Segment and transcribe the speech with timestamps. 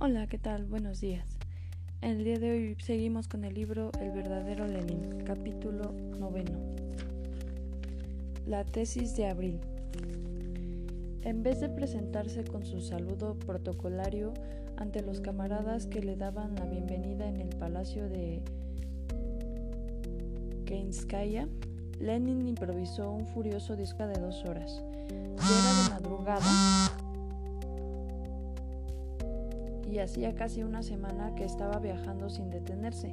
[0.00, 0.64] Hola, ¿qué tal?
[0.64, 1.38] Buenos días.
[2.02, 6.58] El día de hoy seguimos con el libro El verdadero Lenin, capítulo noveno.
[8.44, 9.60] La tesis de abril.
[11.22, 14.34] En vez de presentarse con su saludo protocolario
[14.76, 18.42] ante los camaradas que le daban la bienvenida en el palacio de
[20.66, 21.46] Keinskaya,
[22.00, 24.82] Lenin improvisó un furioso disco de dos horas.
[24.98, 27.03] Ya era de madrugada
[29.94, 33.12] y hacía casi una semana que estaba viajando sin detenerse,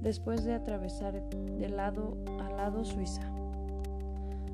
[0.00, 3.28] después de atravesar de lado a lado Suiza,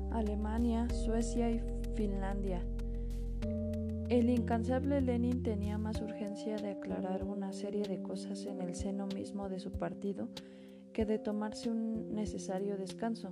[0.09, 1.61] Alemania, Suecia y
[1.93, 2.59] Finlandia.
[4.09, 9.05] El incansable Lenin tenía más urgencia de aclarar una serie de cosas en el seno
[9.05, 10.29] mismo de su partido
[10.91, 13.31] que de tomarse un necesario descanso.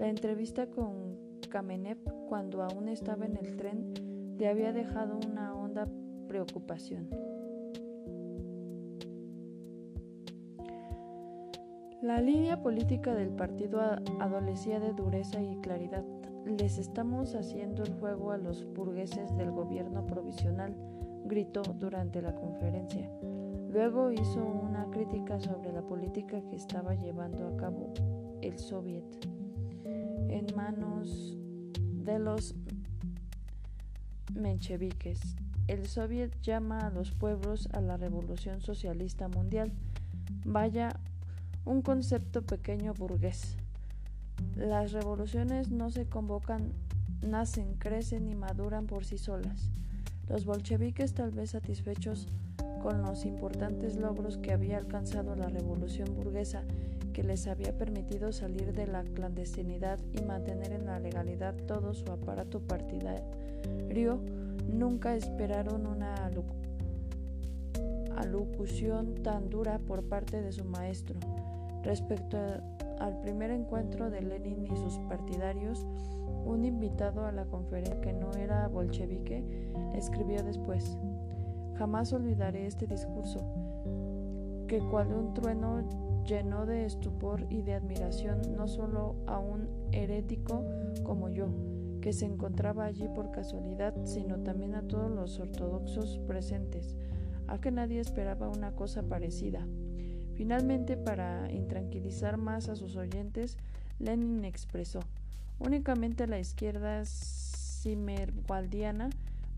[0.00, 1.98] La entrevista con Kamenev
[2.28, 5.86] cuando aún estaba en el tren le había dejado una honda
[6.26, 7.33] preocupación.
[12.04, 13.80] La línea política del partido
[14.20, 16.04] adolecía de dureza y claridad.
[16.44, 20.76] Les estamos haciendo el juego a los burgueses del gobierno provisional,
[21.24, 23.10] gritó durante la conferencia.
[23.70, 27.94] Luego hizo una crítica sobre la política que estaba llevando a cabo
[28.42, 29.06] el Soviet
[30.28, 31.38] en manos
[32.04, 32.54] de los
[34.34, 35.36] mencheviques.
[35.68, 39.72] El Soviet llama a los pueblos a la revolución socialista mundial.
[40.44, 41.00] Vaya
[41.64, 43.56] un concepto pequeño burgués.
[44.56, 46.72] Las revoluciones no se convocan,
[47.22, 49.70] nacen, crecen y maduran por sí solas.
[50.28, 52.28] Los bolcheviques, tal vez satisfechos
[52.82, 56.64] con los importantes logros que había alcanzado la revolución burguesa,
[57.14, 62.04] que les había permitido salir de la clandestinidad y mantener en la legalidad todo su
[62.12, 64.20] aparato partidario,
[64.70, 66.30] nunca esperaron una
[68.16, 71.18] alocución tan dura por parte de su maestro.
[71.84, 72.38] Respecto
[72.98, 75.86] al primer encuentro de Lenin y sus partidarios,
[76.46, 79.44] un invitado a la conferencia que no era bolchevique
[79.94, 80.96] escribió después,
[81.76, 83.40] jamás olvidaré este discurso,
[84.66, 85.82] que cual un trueno
[86.24, 90.64] llenó de estupor y de admiración no solo a un herético
[91.02, 91.48] como yo,
[92.00, 96.96] que se encontraba allí por casualidad, sino también a todos los ortodoxos presentes,
[97.46, 99.66] a que nadie esperaba una cosa parecida.
[100.36, 103.56] Finalmente, para intranquilizar más a sus oyentes,
[103.98, 105.00] Lenin expresó,
[105.58, 109.10] únicamente la izquierda cimerwaldiana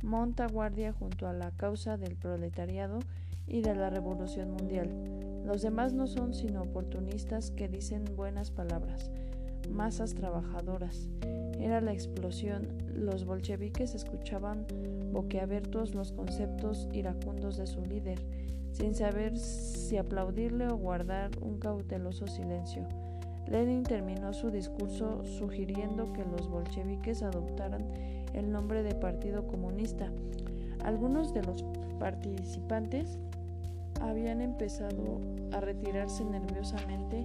[0.03, 2.99] monta guardia junto a la causa del proletariado
[3.47, 4.91] y de la revolución mundial.
[5.47, 9.11] Los demás no son sino oportunistas que dicen buenas palabras,
[9.71, 11.09] masas trabajadoras.
[11.59, 12.69] Era la explosión.
[12.95, 14.67] Los bolcheviques escuchaban
[15.13, 18.21] boquiabiertos los conceptos iracundos de su líder
[18.77, 22.87] sin saber si aplaudirle o guardar un cauteloso silencio.
[23.49, 27.87] Lenin terminó su discurso sugiriendo que los bolcheviques adoptaran
[28.35, 30.11] el nombre de Partido Comunista.
[30.85, 31.65] Algunos de los
[31.99, 33.19] participantes
[34.03, 35.21] habían empezado
[35.53, 37.25] a retirarse nerviosamente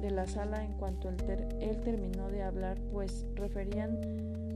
[0.00, 3.98] de la sala en cuanto él, terminó de hablar, pues referían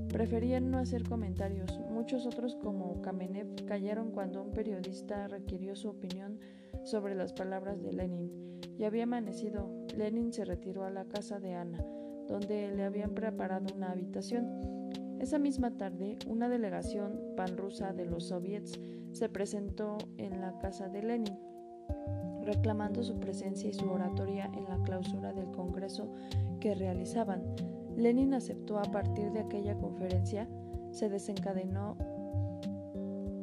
[0.09, 1.79] Preferían no hacer comentarios.
[1.99, 6.39] Muchos otros, como Kamenev, callaron cuando un periodista requirió su opinión
[6.85, 8.61] sobre las palabras de Lenin.
[8.79, 9.69] Ya había amanecido.
[9.97, 11.85] Lenin se retiró a la casa de Ana,
[12.29, 14.47] donde le habían preparado una habitación.
[15.19, 18.79] Esa misma tarde, una delegación panrusa de los soviets
[19.11, 21.37] se presentó en la casa de Lenin,
[22.45, 26.15] reclamando su presencia y su oratoria en la clausura del Congreso
[26.61, 27.43] que realizaban.
[27.97, 30.49] Lenin aceptó a partir de aquella conferencia,
[30.93, 31.97] se desencadenó.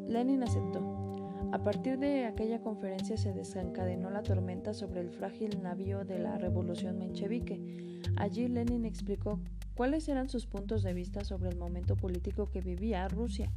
[0.08, 1.06] Lenin aceptó.
[1.52, 6.38] A partir de aquella conferencia se desencadenó la tormenta sobre el frágil navío de la
[6.38, 8.02] revolución menchevique.
[8.18, 9.40] Allí Lenin explicó
[9.74, 13.52] cuáles eran sus puntos de vista sobre el momento político que vivía Rusia,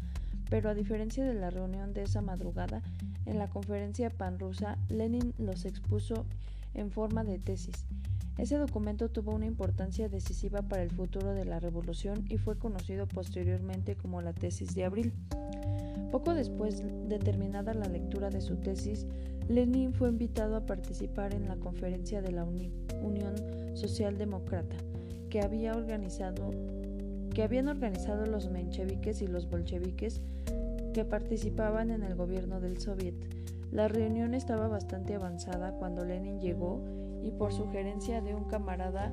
[0.48, 2.82] pero a diferencia de la reunión de esa madrugada,
[3.26, 6.24] en la conferencia panrusa, Lenin los expuso
[6.74, 7.84] en forma de tesis
[8.38, 13.06] ese documento tuvo una importancia decisiva para el futuro de la revolución y fue conocido
[13.06, 15.12] posteriormente como la tesis de abril.
[16.12, 19.06] Poco después de terminada la lectura de su tesis,
[19.48, 23.34] Lenin fue invitado a participar en la conferencia de la Unión
[23.74, 24.76] Socialdemócrata
[25.28, 25.42] que
[25.72, 26.52] organizado
[27.34, 30.20] que habían organizado los mencheviques y los bolcheviques
[30.92, 33.14] que participaban en el gobierno del Soviet.
[33.70, 36.80] La reunión estaba bastante avanzada cuando Lenin llegó
[37.28, 39.12] y por sugerencia de un camarada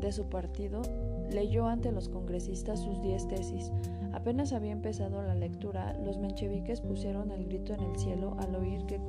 [0.00, 0.82] de su partido,
[1.30, 3.72] leyó ante los congresistas sus diez tesis.
[4.12, 8.84] Apenas había empezado la lectura, los mencheviques pusieron el grito en el cielo al oír
[8.86, 9.00] que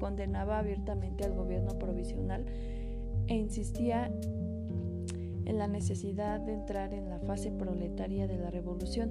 [0.00, 2.44] condenaba abiertamente al gobierno provisional
[3.28, 4.10] e insistía
[5.44, 9.10] en la necesidad de entrar en la fase proletaria de la revolución.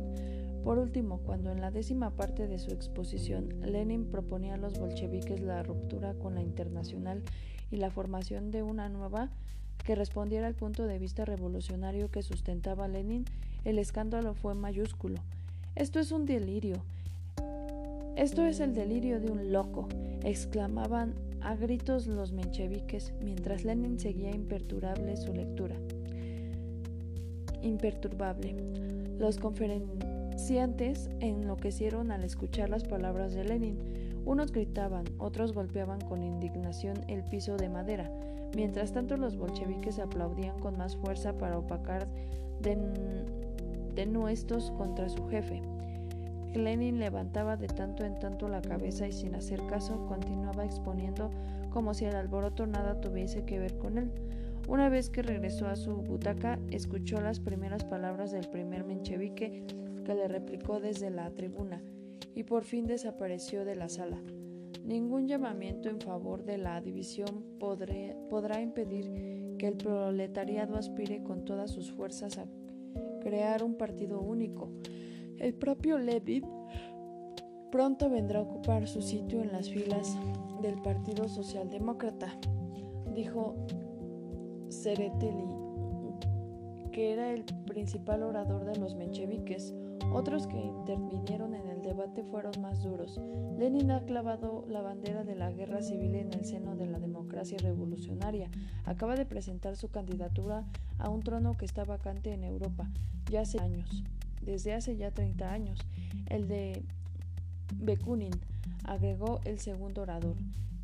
[0.63, 5.41] Por último, cuando en la décima parte de su exposición Lenin proponía a los bolcheviques
[5.41, 7.24] la ruptura con la internacional
[7.71, 9.29] y la formación de una nueva
[9.83, 13.25] que respondiera al punto de vista revolucionario que sustentaba Lenin,
[13.63, 15.19] el escándalo fue mayúsculo.
[15.75, 16.83] Esto es un delirio.
[18.15, 19.88] Esto es el delirio de un loco,
[20.23, 25.75] exclamaban a gritos los mencheviques mientras Lenin seguía imperturbable su lectura.
[27.63, 28.56] Imperturbable.
[29.17, 33.77] Los conferenciantes enloquecieron al escuchar las palabras de Lenin.
[34.25, 38.12] Unos gritaban, otros golpeaban con indignación el piso de madera.
[38.56, 42.07] Mientras tanto los bolcheviques aplaudían con más fuerza para opacar
[43.95, 45.62] denuestos contra su jefe.
[46.53, 51.31] Lenin levantaba de tanto en tanto la cabeza y sin hacer caso continuaba exponiendo
[51.71, 54.12] como si el alboroto nada tuviese que ver con él.
[54.67, 59.65] Una vez que regresó a su butaca, escuchó las primeras palabras del primer menchevique
[60.06, 61.81] que le replicó desde la tribuna
[62.35, 64.21] y por fin desapareció de la sala.
[64.83, 71.71] Ningún llamamiento en favor de la división podrá impedir que el proletariado aspire con todas
[71.71, 72.47] sus fuerzas a
[73.21, 74.69] crear un partido único.
[75.37, 76.45] El propio Levitt
[77.71, 80.17] pronto vendrá a ocupar su sitio en las filas
[80.61, 82.37] del Partido Socialdemócrata,
[83.13, 83.55] dijo
[84.69, 85.47] Sereteli,
[86.91, 89.73] que era el principal orador de los mencheviques.
[90.11, 93.19] Otros que intervinieron en el debate fueron más duros.
[93.57, 97.57] Lenin ha clavado la bandera de la guerra civil en el seno de la democracia
[97.59, 98.49] revolucionaria.
[98.85, 100.65] Acaba de presentar su candidatura
[100.99, 102.89] a un trono que está vacante en Europa
[103.31, 104.03] ya hace años,
[104.41, 105.79] desde hace ya 30 años,
[106.27, 106.83] el de
[107.75, 108.33] Bekunin,
[108.83, 110.35] agregó el segundo orador,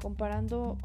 [0.01, 0.77] comparando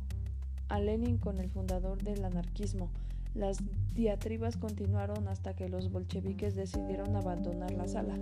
[0.68, 2.90] a Lenin con el fundador del anarquismo.
[3.34, 3.58] Las
[3.94, 8.14] diatribas continuaron hasta que los bolcheviques decidieron abandonar la sala.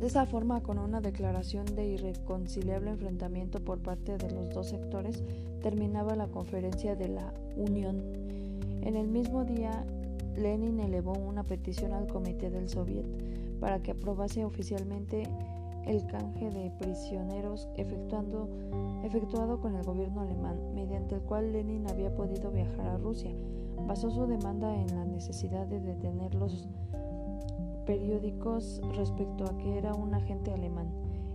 [0.00, 5.22] De esa forma, con una declaración de irreconciliable enfrentamiento por parte de los dos sectores,
[5.62, 8.02] terminaba la conferencia de la Unión.
[8.80, 9.84] En el mismo día,
[10.36, 13.04] Lenin elevó una petición al Comité del Soviet
[13.60, 15.24] para que aprobase oficialmente
[15.86, 18.48] el canje de prisioneros efectuando,
[19.04, 23.30] efectuado con el gobierno alemán, mediante el cual Lenin había podido viajar a Rusia.
[23.86, 26.68] Basó su demanda en la necesidad de detener los
[27.86, 30.88] periódicos respecto a que era un agente alemán.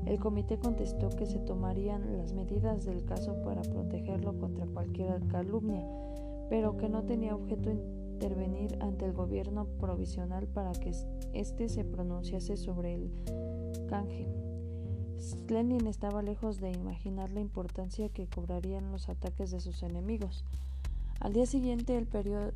[0.05, 5.83] El comité contestó que se tomarían las medidas del caso para protegerlo contra cualquier calumnia,
[6.47, 7.71] pero que no tenía objeto
[8.15, 10.93] intervenir ante el gobierno provisional para que
[11.33, 13.11] éste se pronunciase sobre el
[13.89, 14.25] canje.
[15.49, 20.45] Lenin estaba lejos de imaginar la importancia que cobrarían los ataques de sus enemigos.
[21.19, 22.05] Al día siguiente,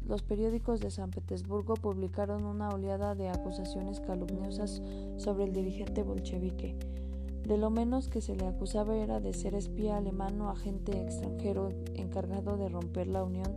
[0.08, 4.82] los periódicos de San Petersburgo publicaron una oleada de acusaciones calumniosas
[5.18, 6.78] sobre el dirigente bolchevique.
[7.46, 11.70] De lo menos que se le acusaba era de ser espía alemán o agente extranjero
[11.96, 13.56] encargado de romper la unión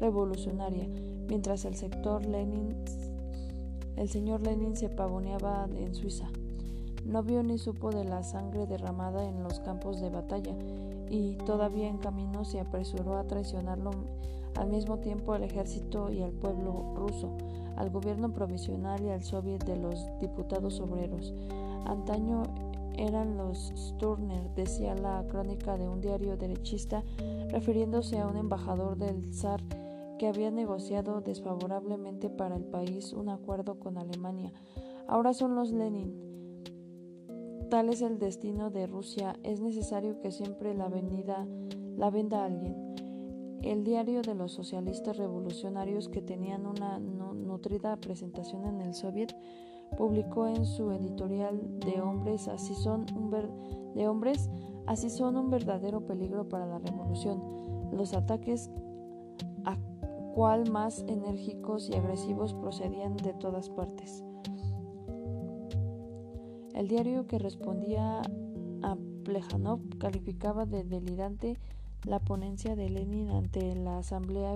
[0.00, 0.88] revolucionaria,
[1.28, 2.74] mientras el sector Lenin,
[4.08, 6.28] señor Lenin se pavoneaba en Suiza.
[7.04, 10.54] No vio ni supo de la sangre derramada en los campos de batalla
[11.10, 13.90] y todavía en camino se apresuró a traicionarlo
[14.56, 17.36] al mismo tiempo al ejército y al pueblo ruso,
[17.76, 21.34] al gobierno provisional y al soviet de los diputados obreros.
[21.84, 22.44] Antaño
[22.96, 27.02] eran los Sturner, decía la crónica de un diario derechista,
[27.50, 29.60] refiriéndose a un embajador del zar
[30.18, 34.52] que había negociado desfavorablemente para el país un acuerdo con Alemania.
[35.06, 36.34] Ahora son los Lenin.
[37.70, 39.36] Tal es el destino de Rusia.
[39.42, 41.46] Es necesario que siempre la, venida,
[41.96, 42.94] la venda alguien.
[43.62, 49.34] El diario de los socialistas revolucionarios que tenían una nutrida presentación en el Soviet
[49.96, 53.30] publicó en su editorial de hombres así son un
[53.94, 54.50] de hombres
[54.86, 57.42] así son un verdadero peligro para la revolución.
[57.92, 58.83] Los ataques a
[60.34, 64.24] cual más enérgicos y agresivos procedían de todas partes.
[66.74, 68.20] El diario que respondía
[68.82, 71.56] a Plejanov calificaba de delirante
[72.04, 74.54] la ponencia de Lenin ante la Asamblea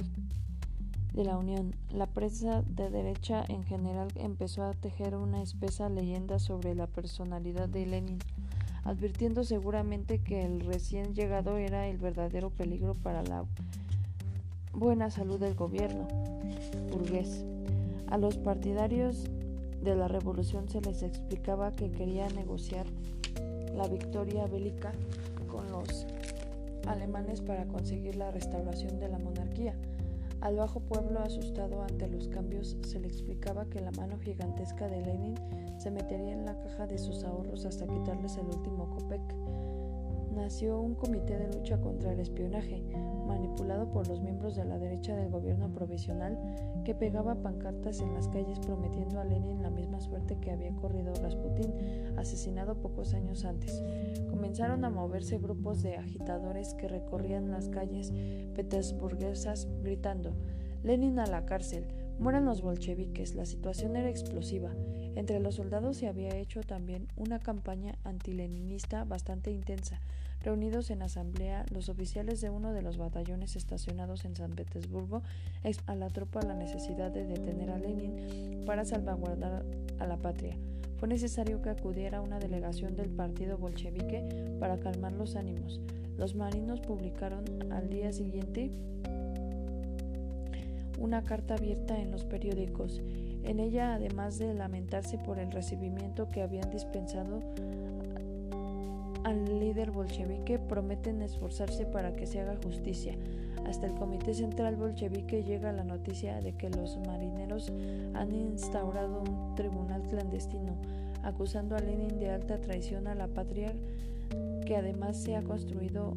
[1.15, 1.77] de la Unión.
[1.91, 7.69] La prensa de derecha en general empezó a tejer una espesa leyenda sobre la personalidad
[7.69, 8.19] de Lenin,
[8.83, 13.45] advirtiendo seguramente que el recién llegado era el verdadero peligro para la
[14.73, 16.07] buena salud del gobierno
[16.91, 17.45] burgués.
[18.09, 19.25] A los partidarios
[19.83, 22.87] de la revolución se les explicaba que quería negociar
[23.75, 24.93] la victoria bélica
[25.51, 26.07] con los
[26.87, 29.75] alemanes para conseguir la restauración de la monarquía.
[30.41, 35.03] Al bajo pueblo asustado ante los cambios se le explicaba que la mano gigantesca de
[35.03, 35.35] Lenin
[35.79, 39.21] se metería en la caja de sus ahorros hasta quitarles el último copec.
[40.38, 42.80] Nació un comité de lucha contra el espionaje,
[43.26, 46.38] manipulado por los miembros de la derecha del gobierno provisional,
[46.85, 51.12] que pegaba pancartas en las calles prometiendo a Lenin la misma suerte que había corrido
[51.12, 51.75] Rasputín,
[52.16, 53.83] asesinado pocos años antes.
[54.30, 58.12] Comenzaron a moverse grupos de agitadores que recorrían las calles
[58.54, 60.37] petersburguesas gritando
[60.85, 61.85] Lenin a la cárcel,
[62.19, 63.35] mueran los bolcheviques.
[63.35, 64.71] La situación era explosiva.
[65.15, 70.01] Entre los soldados se había hecho también una campaña antileninista bastante intensa.
[70.41, 75.23] Reunidos en asamblea, los oficiales de uno de los batallones estacionados en San Petersburgo
[75.87, 79.65] a la tropa la necesidad de detener a Lenin para salvaguardar
[79.99, 80.57] a la patria.
[80.99, 85.81] Fue necesario que acudiera una delegación del partido bolchevique para calmar los ánimos.
[86.17, 88.73] Los marinos publicaron al día siguiente
[90.99, 93.00] una carta abierta en los periódicos.
[93.45, 97.40] En ella, además de lamentarse por el recibimiento que habían dispensado
[99.25, 103.14] al líder bolchevique, prometen esforzarse para que se haga justicia.
[103.67, 107.71] Hasta el Comité Central Bolchevique llega la noticia de que los marineros
[108.14, 110.76] han instaurado un tribunal clandestino,
[111.23, 113.75] acusando a Lenin de alta traición a la patria,
[114.64, 116.17] que además se ha construido,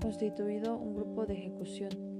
[0.00, 2.15] constituido un grupo de ejecución,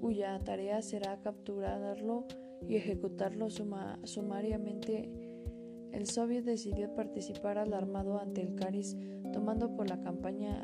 [0.00, 2.26] cuya tarea será capturarlo
[2.68, 5.26] y ejecutarlo sumariamente
[5.96, 8.98] el soviet decidió participar alarmado ante el Caris,
[9.32, 10.60] tomando por la campaña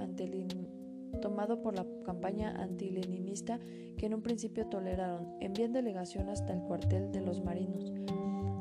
[1.23, 3.59] tomado por la campaña antileninista
[3.97, 5.35] que en un principio toleraron.
[5.41, 7.95] Envían delegación hasta el cuartel de los marinos.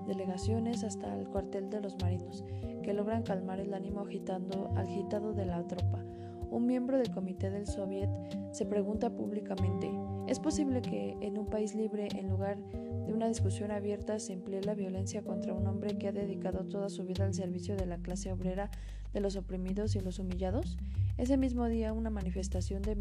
[0.08, 2.46] Delegaciones hasta el cuartel de los marinos,
[2.84, 6.06] que logran calmar el ánimo agitando, agitado de la tropa.
[6.50, 8.10] Un miembro del comité del soviet
[8.52, 9.92] se pregunta públicamente,
[10.28, 12.58] ¿es posible que en un país libre, en lugar
[13.06, 16.90] de una discusión abierta se emplee la violencia contra un hombre que ha dedicado toda
[16.90, 18.70] su vida al servicio de la clase obrera,
[19.14, 20.78] de los oprimidos y los humillados?
[21.18, 22.96] Ese mismo día, una manifestación de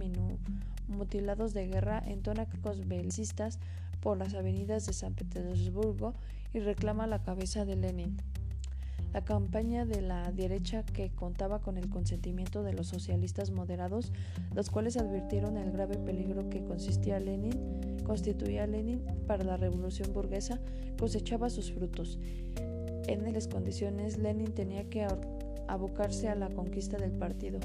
[0.88, 3.58] mutilados de guerra entona cacos belicistas
[4.00, 6.14] por las avenidas de San Petersburgo
[6.52, 8.16] y reclama la cabeza de Lenin.
[9.12, 14.12] La campaña de la derecha, que contaba con el consentimiento de los socialistas moderados,
[14.54, 17.20] los cuales advirtieron el grave peligro que consistía
[18.04, 20.60] constituía Lenin para la revolución burguesa,
[20.98, 22.18] cosechaba sus frutos.
[23.08, 25.06] En las condiciones, Lenin tenía que
[25.66, 27.58] abocarse a la conquista del partido.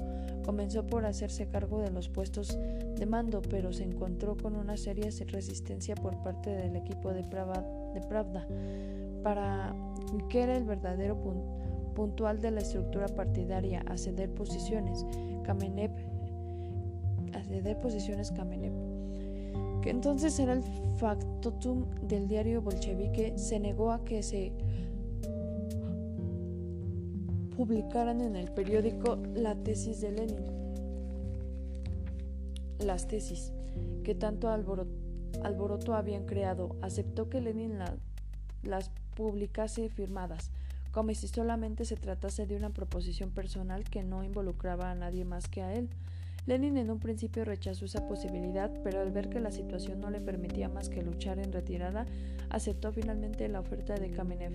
[0.44, 5.10] Comenzó por hacerse cargo de los puestos de mando, pero se encontró con una seria
[5.28, 8.48] resistencia por parte del equipo de Pravda
[9.26, 9.74] para
[10.30, 11.18] que era el verdadero
[11.96, 15.04] puntual de la estructura partidaria a ceder posiciones.
[15.44, 15.90] Kamenev
[17.34, 18.72] a ceder posiciones Kamenev
[19.82, 20.62] que entonces era el
[20.98, 24.52] factotum del diario bolchevique, se negó a que se
[27.58, 30.46] publicaran en el periódico la tesis de Lenin.
[32.78, 33.54] Las tesis
[34.04, 37.80] que tanto alboroto, habían creado, aceptó que Lenin
[38.62, 40.52] las publicase firmadas,
[40.92, 45.48] como si solamente se tratase de una proposición personal que no involucraba a nadie más
[45.48, 45.90] que a él.
[46.46, 50.22] Lenin en un principio rechazó esa posibilidad, pero al ver que la situación no le
[50.22, 52.06] permitía más que luchar en retirada,
[52.50, 54.54] aceptó finalmente la oferta de Kamenev.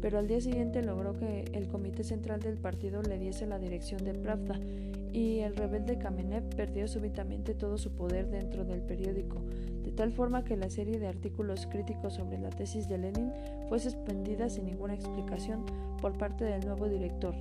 [0.00, 4.04] Pero al día siguiente logró que el comité central del partido le diese la dirección
[4.04, 4.60] de Pravda
[5.12, 9.42] y el rebelde Kamenev perdió súbitamente todo su poder dentro del periódico,
[9.92, 13.32] tal forma que la serie de artículos críticos sobre la tesis de Lenin
[13.68, 15.64] fue suspendida sin ninguna explicación
[16.00, 17.34] por parte del nuevo director.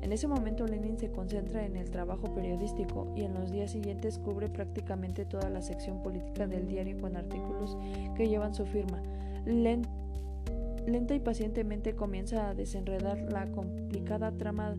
[0.00, 4.18] En ese momento Lenin se concentra en el trabajo periodístico y en los días siguientes
[4.18, 7.76] cubre prácticamente toda la sección política del diario con artículos
[8.16, 9.02] que llevan su firma.
[9.44, 14.76] lenta y pacientemente comienza a desenredar la complicada trama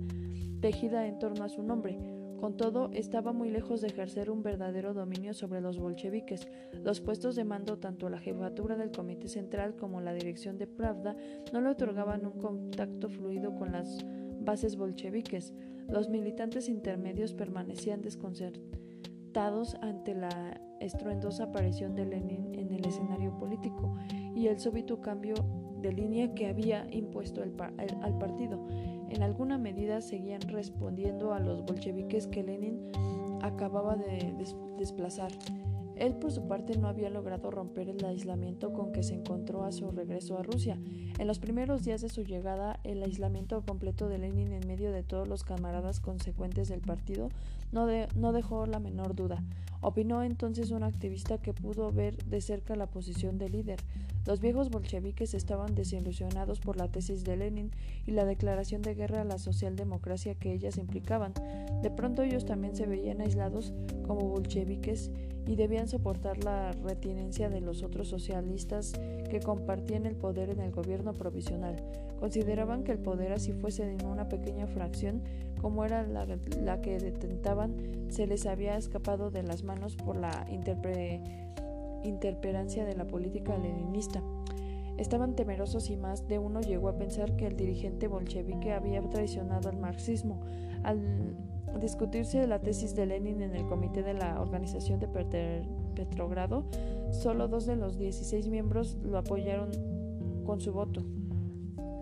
[0.61, 2.18] tejida en torno a su nombre.
[2.39, 6.47] Con todo, estaba muy lejos de ejercer un verdadero dominio sobre los bolcheviques.
[6.83, 11.17] Los puestos de mando, tanto la jefatura del Comité Central como la dirección de Pravda,
[11.51, 14.05] no le otorgaban un contacto fluido con las
[14.39, 15.53] bases bolcheviques.
[15.89, 23.95] Los militantes intermedios permanecían desconcertados ante la estruendosa aparición de Lenin en el escenario político
[24.33, 25.33] y el súbito cambio
[25.81, 28.65] de línea que había impuesto al partido.
[29.09, 32.91] En alguna medida seguían respondiendo a los bolcheviques que Lenin
[33.41, 34.33] acababa de
[34.77, 35.31] desplazar.
[35.99, 39.73] Él por su parte no había logrado romper el aislamiento con que se encontró a
[39.73, 40.79] su regreso a Rusia.
[41.17, 45.03] En los primeros días de su llegada, el aislamiento completo de Lenin en medio de
[45.03, 47.27] todos los camaradas consecuentes del partido
[47.73, 47.85] no,
[48.15, 49.43] no dejó la menor duda.
[49.81, 53.79] Opinó entonces un activista que pudo ver de cerca la posición del líder.
[54.25, 57.71] Los viejos bolcheviques estaban desilusionados por la tesis de Lenin
[58.05, 61.33] y la declaración de guerra a la socialdemocracia que ellas implicaban.
[61.81, 63.73] De pronto ellos también se veían aislados
[64.05, 65.11] como bolcheviques
[65.47, 68.93] y debían soportar la retinencia de los otros socialistas
[69.29, 71.77] que compartían el poder en el gobierno provisional.
[72.19, 75.23] Consideraban que el poder, así fuese en una pequeña fracción,
[75.59, 76.25] como era la,
[76.81, 77.75] que detentaban,
[78.09, 80.45] se les había escapado de las manos por la
[82.03, 84.21] interperancia de la política leninista.
[84.97, 89.69] Estaban temerosos y más de uno llegó a pensar que el dirigente bolchevique había traicionado
[89.69, 90.41] al marxismo.
[90.83, 91.37] Al
[91.79, 95.07] discutirse la tesis de Lenin en el comité de la organización de
[95.95, 96.65] Petrogrado,
[97.11, 99.69] solo dos de los 16 miembros lo apoyaron
[100.45, 101.05] con su voto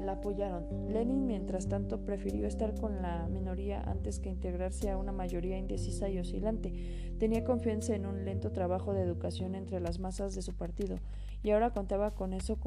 [0.07, 0.65] la apoyaron.
[0.89, 6.09] Lenin, mientras tanto, prefirió estar con la minoría antes que integrarse a una mayoría indecisa
[6.09, 6.73] y oscilante.
[7.19, 10.97] Tenía confianza en un lento trabajo de educación entre las masas de su partido,
[11.43, 12.57] y ahora contaba con eso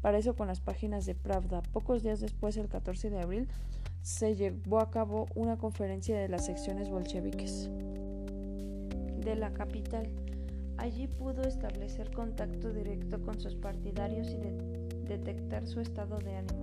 [0.00, 1.60] para eso con las páginas de Pravda.
[1.70, 3.48] Pocos días después, el 14 de abril,
[4.00, 7.70] se llevó a cabo una conferencia de las secciones bolcheviques
[9.22, 10.08] de la capital.
[10.78, 16.62] Allí pudo establecer contacto directo con sus partidarios y de detectar su estado de ánimo.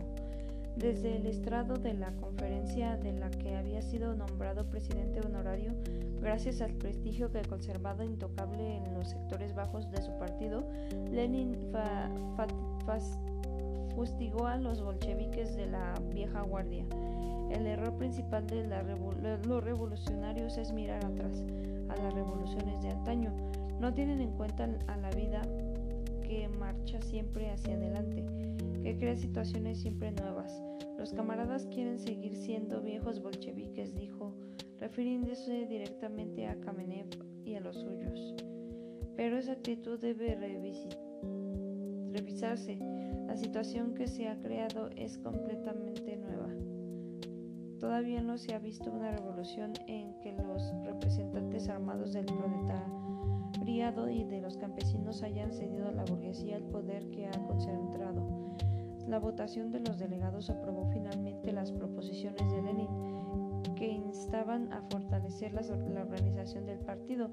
[0.78, 5.72] Desde el estrado de la conferencia de la que había sido nombrado presidente honorario,
[6.20, 10.68] gracias al prestigio que conservaba intocable en los sectores bajos de su partido,
[11.12, 11.58] Lenin
[13.96, 16.86] fustigó a los bolcheviques de la vieja guardia.
[17.52, 18.68] El error principal de
[19.48, 21.42] los revolucionarios es mirar atrás,
[21.88, 23.32] a las revoluciones de antaño.
[23.80, 25.42] No tienen en cuenta a la vida
[26.36, 28.26] que marcha siempre hacia adelante,
[28.84, 30.62] que crea situaciones siempre nuevas.
[30.98, 34.36] Los camaradas quieren seguir siendo viejos bolcheviques, dijo,
[34.78, 37.08] refiriéndose directamente a Kamenev
[37.46, 38.36] y a los suyos.
[39.16, 40.36] Pero esa actitud debe
[42.12, 42.80] revisarse.
[43.28, 46.50] La situación que se ha creado es completamente nueva.
[47.80, 53.05] Todavía no se ha visto una revolución en que los representantes armados del proletariado
[53.64, 58.56] y de los campesinos hayan cedido a la burguesía el poder que ha concentrado.
[59.08, 62.88] La votación de los delegados aprobó finalmente las proposiciones de Lenin,
[63.76, 67.32] que instaban a fortalecer la, la organización del partido,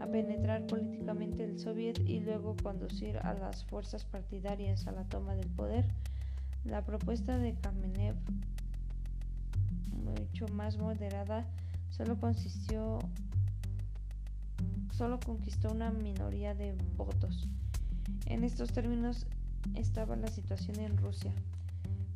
[0.00, 5.34] a penetrar políticamente el soviet y luego conducir a las fuerzas partidarias a la toma
[5.34, 5.86] del poder.
[6.64, 8.16] La propuesta de Kamenev,
[10.04, 11.46] mucho más moderada,
[11.90, 12.98] solo consistió
[14.96, 17.48] solo conquistó una minoría de votos.
[18.26, 19.26] En estos términos
[19.74, 21.32] estaba la situación en Rusia,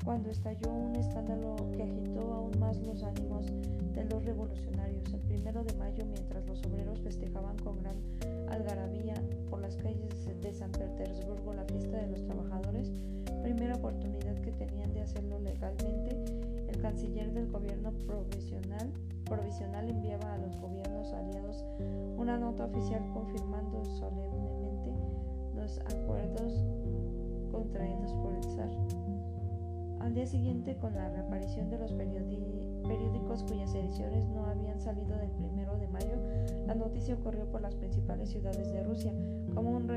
[0.04, 5.12] cuando estalló un escándalo que agitó aún más los ánimos de los revolucionarios.
[5.12, 7.96] El primero de mayo, mientras los obreros festejaban con gran
[8.48, 9.14] algarabía
[9.50, 12.92] por las calles de San Petersburgo la fiesta de los trabajadores,
[13.42, 16.14] primera oportunidad que tenían de hacerlo legalmente,
[16.68, 18.92] el canciller del gobierno provisional,
[19.28, 21.64] provisional enviaba a los gobiernos aliados
[22.16, 24.92] una nota oficial confirmando solemnemente
[25.54, 26.64] los acuerdos
[27.50, 28.70] contraídos por el zar.
[30.00, 35.30] Al día siguiente, con la reaparición de los periódicos cuyas ediciones no habían salido del
[35.32, 36.16] primero de mayo,
[36.66, 39.12] la noticia corrió por las principales ciudades de Rusia
[39.54, 39.88] como un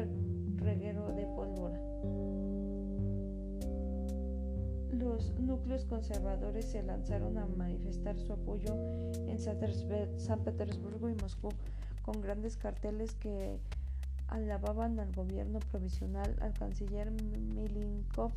[5.62, 8.74] núcleos conservadores se lanzaron a manifestar su apoyo
[9.28, 11.50] en San Petersburgo y Moscú
[12.02, 13.60] con grandes carteles que
[14.28, 18.32] alababan al gobierno provisional, al canciller Milinkov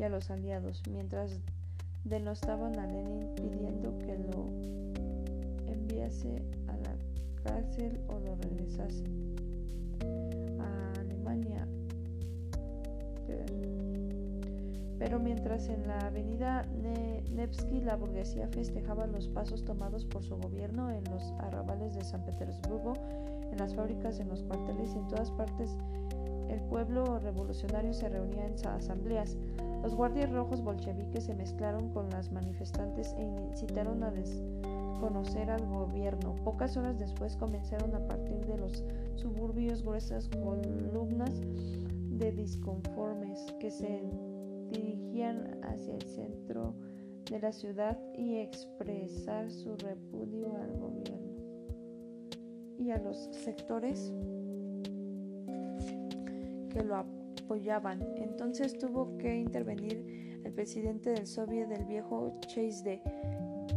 [0.00, 1.38] y a los aliados, mientras
[2.02, 4.48] denostaban a Lenin pidiendo que lo
[5.72, 6.96] enviase a la
[7.44, 9.04] cárcel o lo regresase
[15.04, 16.64] Pero mientras en la avenida
[17.30, 22.24] Nevsky la burguesía festejaba los pasos tomados por su gobierno en los arrabales de San
[22.24, 22.94] Petersburgo,
[23.52, 25.76] en las fábricas, en los cuarteles y en todas partes,
[26.48, 29.36] el pueblo revolucionario se reunía en asambleas.
[29.82, 36.34] Los guardias rojos bolcheviques se mezclaron con las manifestantes e incitaron a desconocer al gobierno.
[36.44, 38.82] Pocas horas después comenzaron a partir de los
[39.16, 44.02] suburbios gruesas columnas de disconformes que se
[44.74, 46.74] dirigían hacia el centro
[47.30, 51.34] de la ciudad y expresar su repudio al gobierno
[52.78, 54.12] y a los sectores
[56.70, 58.02] que lo apoyaban.
[58.16, 63.00] Entonces tuvo que intervenir el presidente del Soviet del viejo Chase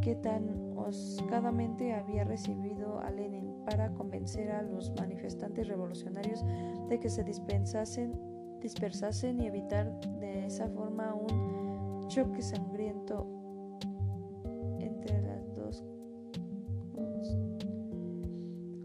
[0.02, 6.44] que tan oscadamente había recibido a Lenin para convencer a los manifestantes revolucionarios
[6.90, 8.14] de que se dispensasen,
[8.62, 13.28] dispersasen y evitar de esa forma un choque sangriento
[14.80, 15.84] entre las dos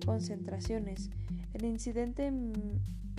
[0.05, 1.11] concentraciones.
[1.55, 2.33] El incidente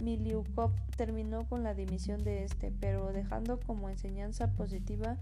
[0.03, 5.17] Miliukov terminó con la dimisión de este, pero dejando como enseñanza positiva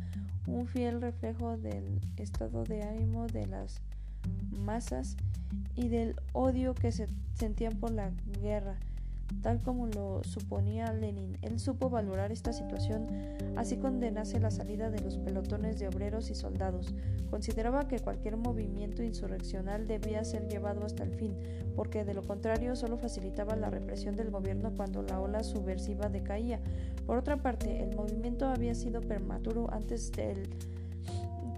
[0.48, 3.82] un fiel reflejo del estado de ánimo de las
[4.50, 5.18] masas
[5.76, 8.78] y del odio que se sentían por la guerra
[9.42, 11.38] tal como lo suponía Lenin.
[11.42, 13.08] Él supo valorar esta situación,
[13.56, 16.94] así condenase la salida de los pelotones de obreros y soldados.
[17.30, 21.34] Consideraba que cualquier movimiento insurreccional debía ser llevado hasta el fin,
[21.76, 26.60] porque de lo contrario solo facilitaba la represión del gobierno cuando la ola subversiva decaía.
[27.06, 30.50] Por otra parte, el movimiento había sido prematuro antes del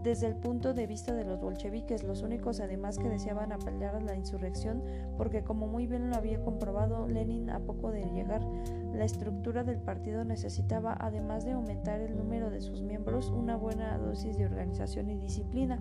[0.03, 4.01] desde el punto de vista de los bolcheviques, los únicos además que deseaban apelar a
[4.01, 4.83] la insurrección,
[5.17, 8.41] porque como muy bien lo había comprobado Lenin a poco de llegar,
[8.93, 13.97] la estructura del partido necesitaba, además de aumentar el número de sus miembros, una buena
[13.97, 15.79] dosis de organización y disciplina.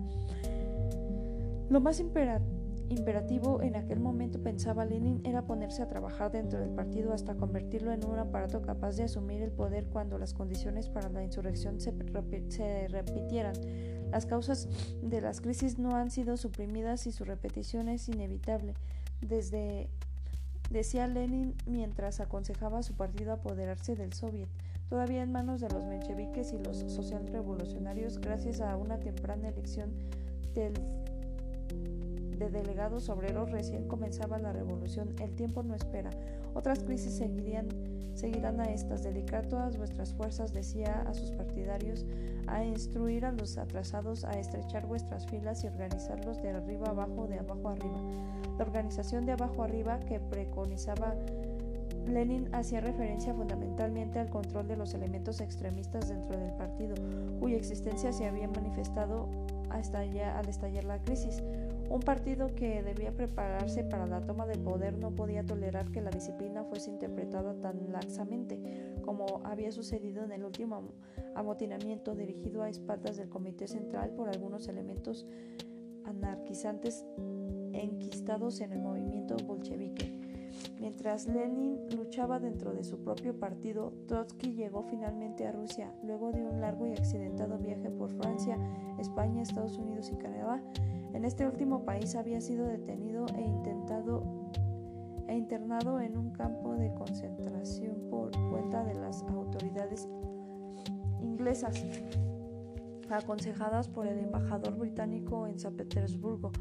[1.69, 7.13] Lo más imperativo en aquel momento, pensaba Lenin, era ponerse a trabajar dentro del partido
[7.13, 11.23] hasta convertirlo en un aparato capaz de asumir el poder cuando las condiciones para la
[11.23, 11.93] insurrección se,
[12.49, 13.53] se repitieran.
[14.13, 14.67] Las causas
[15.01, 18.75] de las crisis no han sido suprimidas y su repetición es inevitable.
[19.21, 19.89] Desde
[20.69, 24.49] decía Lenin mientras aconsejaba a su partido apoderarse del Soviet,
[24.87, 29.89] todavía en manos de los mencheviques y los socialrevolucionarios gracias a una temprana elección
[30.53, 30.73] de
[32.51, 35.15] delegados obreros recién comenzaba la revolución.
[35.19, 36.11] El tiempo no espera.
[36.53, 37.67] Otras crisis seguirían,
[38.13, 39.03] seguirán a estas.
[39.03, 42.05] Dedicar todas vuestras fuerzas, decía a sus partidarios,
[42.47, 47.39] a instruir a los atrasados, a estrechar vuestras filas y organizarlos de arriba abajo, de
[47.39, 47.99] abajo arriba.
[48.57, 51.15] La organización de abajo arriba que preconizaba
[52.07, 56.95] Lenin hacía referencia fundamentalmente al control de los elementos extremistas dentro del partido,
[57.39, 59.27] cuya existencia se había manifestado
[59.69, 61.41] al estallar la crisis.
[61.89, 66.09] Un partido que debía prepararse para la toma del poder no podía tolerar que la
[66.09, 68.59] disciplina fuese interpretada tan laxamente
[69.03, 70.93] como había sucedido en el último
[71.35, 75.27] amotinamiento dirigido a espaldas del Comité Central por algunos elementos
[76.05, 77.05] anarquizantes
[77.73, 80.23] enquistados en el movimiento bolchevique.
[80.79, 86.43] Mientras Lenin luchaba dentro de su propio partido, Trotsky llegó finalmente a Rusia, luego de
[86.43, 88.57] un largo y accidentado viaje por Francia,
[88.99, 90.61] España, Estados Unidos y Canadá.
[91.13, 94.51] En este último país había sido detenido e intentado
[95.27, 100.07] e internado en un campo de concentración por cuenta de las autoridades
[101.21, 101.81] inglesas,
[103.09, 106.51] aconsejadas por el embajador británico en San Petersburgo,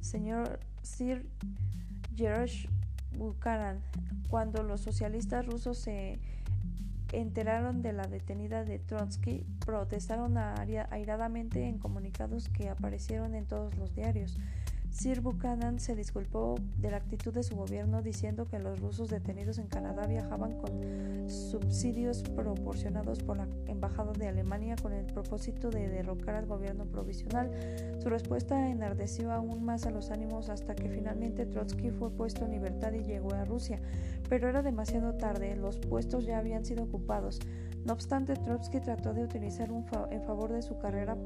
[0.00, 1.26] señor Sir
[2.14, 2.68] George
[3.16, 3.80] Buchanan.
[4.28, 6.20] Cuando los socialistas rusos se
[7.12, 13.94] enteraron de la detenida de Trotsky, protestaron airadamente en comunicados que aparecieron en todos los
[13.94, 14.38] diarios.
[14.90, 19.58] Sir Buchanan se disculpó de la actitud de su gobierno diciendo que los rusos detenidos
[19.58, 25.88] en Canadá viajaban con subsidios proporcionados por la Embajada de Alemania con el propósito de
[25.88, 27.50] derrocar al gobierno provisional.
[28.02, 32.50] Su respuesta enardeció aún más a los ánimos hasta que finalmente Trotsky fue puesto en
[32.50, 33.80] libertad y llegó a Rusia.
[34.28, 37.38] Pero era demasiado tarde, los puestos ya habían sido ocupados.
[37.84, 41.16] No obstante, Trotsky trató de utilizar un en favor de su carrera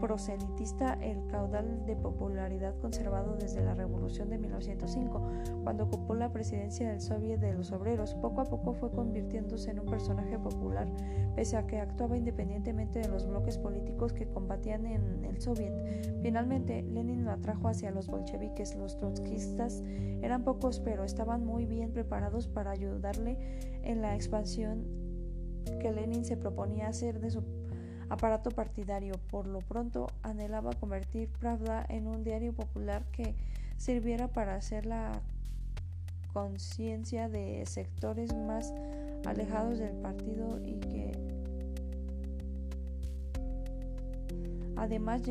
[0.00, 5.22] proselitista el caudal de popularidad conservado desde la Revolución de 1905,
[5.62, 8.14] cuando ocupó la presidencia del Soviet de los Obreros.
[8.14, 10.88] Poco a poco fue convirtiéndose en un personaje popular,
[11.34, 15.72] pese a que actuaba independientemente de los bloques políticos que combatían en el Soviet.
[16.22, 18.76] Finalmente, Lenin lo atrajo hacia los bolcheviques.
[18.76, 19.82] Los trotskistas
[20.22, 23.38] eran pocos, pero estaban muy bien preparados para ayudarle
[23.82, 24.84] en la expansión
[25.80, 27.42] que Lenin se proponía hacer de su
[28.08, 29.14] aparato partidario.
[29.30, 33.34] Por lo pronto anhelaba convertir Pravda en un diario popular que
[33.76, 35.20] sirviera para hacer la
[36.32, 38.74] conciencia de sectores más
[39.24, 41.12] alejados del partido y que
[44.76, 45.22] además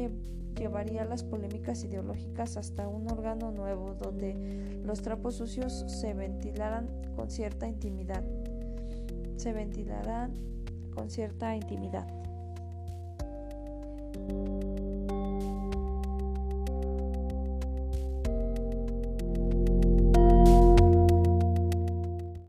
[0.55, 7.29] llevaría las polémicas ideológicas hasta un órgano nuevo donde los trapos sucios se ventilaran con
[7.29, 8.23] cierta intimidad.
[9.35, 10.33] Se ventilarán
[10.95, 12.07] con cierta intimidad.
[14.27, 14.62] thank you